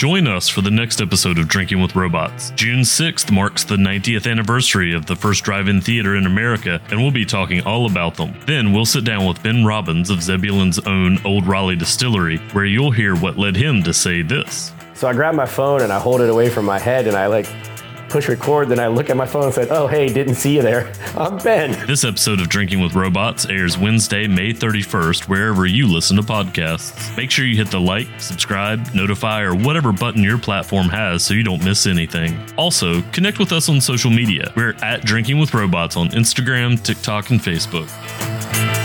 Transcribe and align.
Join 0.00 0.26
us 0.26 0.48
for 0.48 0.62
the 0.62 0.70
next 0.70 1.02
episode 1.02 1.36
of 1.36 1.46
Drinking 1.46 1.82
with 1.82 1.94
Robots. 1.94 2.52
June 2.52 2.80
6th 2.80 3.30
marks 3.30 3.64
the 3.64 3.76
90th 3.76 4.26
anniversary 4.30 4.94
of 4.94 5.04
the 5.04 5.14
first 5.14 5.44
drive 5.44 5.68
in 5.68 5.82
theater 5.82 6.16
in 6.16 6.24
America, 6.24 6.80
and 6.88 6.98
we'll 6.98 7.10
be 7.10 7.26
talking 7.26 7.60
all 7.64 7.84
about 7.84 8.14
them. 8.14 8.34
Then 8.46 8.72
we'll 8.72 8.86
sit 8.86 9.04
down 9.04 9.26
with 9.26 9.42
Ben 9.42 9.62
Robbins 9.62 10.08
of 10.08 10.22
Zebulon's 10.22 10.78
own 10.78 11.18
Olde 11.26 11.46
Raleigh 11.46 11.76
Distillery, 11.76 12.38
where 12.54 12.64
you'll 12.64 12.90
hear 12.90 13.14
what 13.14 13.36
led 13.36 13.54
him 13.54 13.82
to 13.82 13.92
say 13.92 14.22
this. 14.22 14.72
So 14.94 15.06
I 15.06 15.12
grab 15.12 15.34
my 15.34 15.44
phone 15.44 15.82
and 15.82 15.92
I 15.92 15.98
hold 15.98 16.22
it 16.22 16.30
away 16.30 16.48
from 16.48 16.64
my 16.64 16.78
head 16.78 17.06
and 17.06 17.14
I 17.14 17.26
like 17.26 17.46
push 18.10 18.28
record. 18.28 18.68
Then 18.68 18.80
I 18.80 18.88
look 18.88 19.08
at 19.08 19.16
my 19.16 19.26
phone 19.26 19.44
and 19.44 19.54
said, 19.54 19.68
"Oh, 19.70 19.86
hey, 19.86 20.12
didn't 20.12 20.34
see 20.34 20.56
you 20.56 20.62
there. 20.62 20.92
I'm 21.16 21.38
Ben." 21.38 21.70
This 21.86 22.04
episode 22.04 22.40
of 22.40 22.48
Drinking 22.48 22.80
with 22.80 22.94
Robots 22.94 23.46
airs 23.46 23.78
Wednesday, 23.78 24.26
May 24.26 24.52
31st, 24.52 25.28
wherever 25.28 25.66
you 25.66 25.86
listen 25.86 26.16
to 26.16 26.22
podcasts. 26.22 27.16
Make 27.16 27.30
sure 27.30 27.46
you 27.46 27.56
hit 27.56 27.70
the 27.70 27.80
like, 27.80 28.08
subscribe, 28.18 28.92
notify, 28.94 29.42
or 29.42 29.54
whatever 29.54 29.92
button 29.92 30.22
your 30.22 30.38
platform 30.38 30.88
has 30.88 31.24
so 31.24 31.34
you 31.34 31.44
don't 31.44 31.64
miss 31.64 31.86
anything. 31.86 32.38
Also, 32.56 33.00
connect 33.12 33.38
with 33.38 33.52
us 33.52 33.68
on 33.68 33.80
social 33.80 34.10
media. 34.10 34.52
We're 34.56 34.74
at 34.82 35.04
Drinking 35.04 35.38
with 35.38 35.54
Robots 35.54 35.96
on 35.96 36.08
Instagram, 36.10 36.82
TikTok, 36.82 37.30
and 37.30 37.40
Facebook. 37.40 38.79